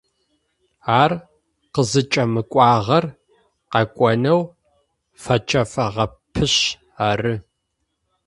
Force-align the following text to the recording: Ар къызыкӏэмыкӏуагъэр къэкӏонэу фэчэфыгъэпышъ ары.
Ар 1.01 1.11
къызыкӏэмыкӏуагъэр 1.73 3.05
къэкӏонэу 3.71 4.41
фэчэфыгъэпышъ 5.21 6.57
ары. 7.09 7.35